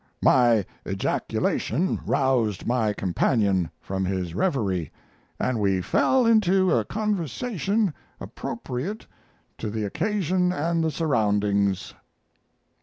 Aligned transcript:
My 0.23 0.65
ejaculation 0.83 1.99
roused 2.07 2.65
my 2.65 2.91
companion 2.91 3.69
from 3.79 4.03
his 4.03 4.33
reverie, 4.33 4.91
and 5.39 5.59
we 5.59 5.79
fell 5.79 6.25
into 6.25 6.71
a 6.71 6.83
conversation 6.85 7.93
appropriate 8.19 9.05
to 9.59 9.69
the 9.69 9.83
occasion 9.83 10.51
and 10.51 10.83
the 10.83 10.89
surroundings. 10.89 11.93